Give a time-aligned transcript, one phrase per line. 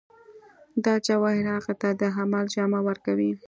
[0.83, 3.31] دا جوهر هغه ته د عمل جامه ورکوي